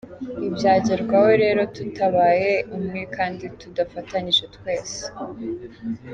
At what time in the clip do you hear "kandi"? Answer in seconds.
3.15-3.45